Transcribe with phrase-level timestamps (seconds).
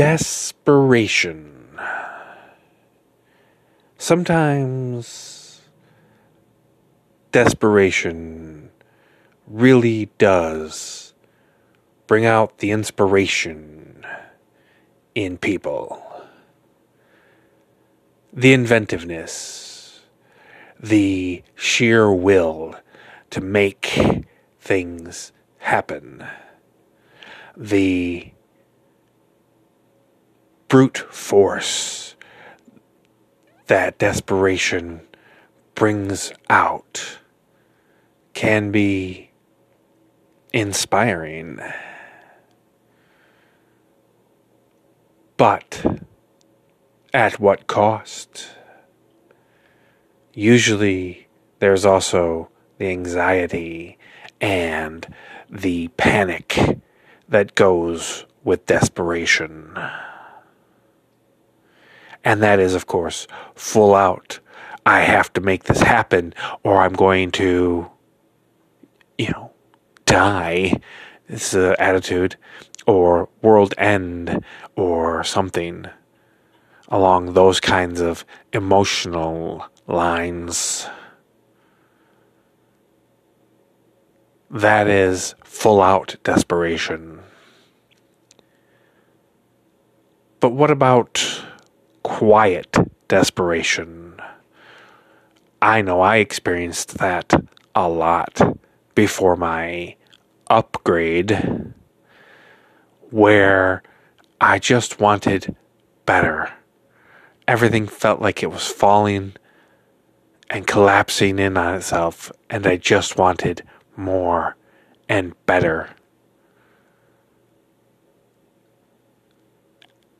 [0.00, 1.78] Desperation.
[3.98, 5.60] Sometimes
[7.32, 8.70] desperation
[9.46, 11.12] really does
[12.06, 14.06] bring out the inspiration
[15.14, 16.02] in people.
[18.32, 20.00] The inventiveness,
[20.82, 22.74] the sheer will
[23.28, 24.00] to make
[24.60, 26.24] things happen,
[27.54, 28.32] the
[30.70, 32.14] brute force
[33.66, 35.00] that desperation
[35.74, 37.18] brings out
[38.34, 39.32] can be
[40.52, 41.58] inspiring.
[45.36, 45.84] But
[47.12, 48.50] at what cost?
[50.32, 51.26] Usually,
[51.58, 52.48] there's also
[52.78, 53.98] the anxiety
[54.40, 55.04] and
[55.50, 56.78] the panic
[57.28, 59.76] that goes with desperation.
[62.24, 64.40] And that is, of course, full out.
[64.84, 67.90] I have to make this happen or I'm going to,
[69.18, 69.52] you know,
[70.06, 70.80] die.
[71.28, 72.36] It's an attitude.
[72.86, 75.86] Or world end or something
[76.88, 80.88] along those kinds of emotional lines.
[84.50, 87.20] That is full out desperation.
[90.40, 91.19] But what about
[92.20, 92.76] quiet
[93.08, 94.14] desperation.
[95.62, 97.32] I know I experienced that
[97.74, 98.58] a lot
[98.94, 99.96] before my
[100.50, 101.72] upgrade,
[103.08, 103.82] where
[104.38, 105.56] I just wanted
[106.04, 106.52] better.
[107.48, 109.32] Everything felt like it was falling
[110.50, 113.62] and collapsing in on itself, and I just wanted
[113.96, 114.56] more
[115.08, 115.88] and better.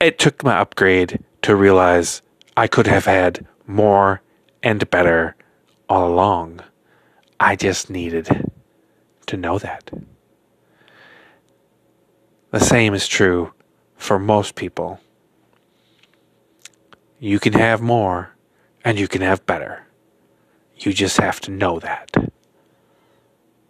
[0.01, 2.23] It took my upgrade to realize
[2.57, 4.23] I could have had more
[4.63, 5.37] and better
[5.89, 6.61] all along.
[7.39, 8.51] I just needed
[9.27, 9.91] to know that.
[12.51, 13.53] The same is true
[13.97, 15.01] for most people.
[17.19, 18.35] You can have more
[18.85, 19.87] and you can have better.
[20.77, 22.30] You just have to know that.